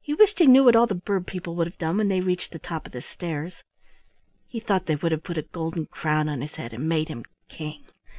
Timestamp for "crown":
5.84-6.26